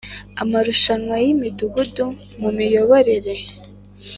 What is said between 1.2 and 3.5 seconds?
y Imidugudu mu Miyoborere